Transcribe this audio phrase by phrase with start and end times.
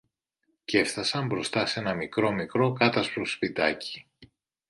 [0.65, 4.07] κι έφθασαν μπροστά σ' ένα μικρό-μικρό κάτασπρο σπιτάκι.